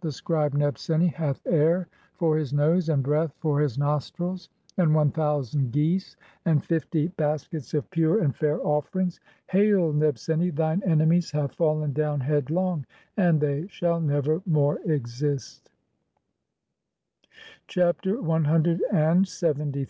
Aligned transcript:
The 0.00 0.12
scribe 0.12 0.52
Nebseni 0.54 1.12
hath 1.12 1.44
air 1.44 1.88
for 2.14 2.36
his 2.38 2.52
nose 2.52 2.88
and 2.88 3.02
breath 3.02 3.34
"for 3.40 3.60
his 3.60 3.76
nostrils, 3.76 4.48
and 4.76 4.94
one 4.94 5.10
thousand 5.10 5.72
geese, 5.72 6.14
and 6.44 6.64
fifty 6.64 7.08
baskets 7.08 7.74
of 7.74 7.90
"pure 7.90 8.20
and 8.22 8.32
fair 8.32 8.60
offerings. 8.64 9.18
Hail, 9.48 9.92
Nebseni, 9.92 10.50
thine 10.54 10.84
enemies 10.86 11.32
have 11.32 11.50
"fallen 11.50 11.92
down 11.94 12.20
headlong 12.20 12.86
and 13.16 13.40
they 13.40 13.66
shall 13.66 14.00
nevermore 14.00 14.78
exist." 14.84 15.68
Chapter 17.66 18.18
CLXXIII. 18.18 18.24
[From 18.24 18.42
the 18.44 18.46
Papyrus 18.74 19.42
of 19.42 19.56
Nebseni 19.58 19.72
(Brit. 19.72 19.74
Mus. 19.80 19.86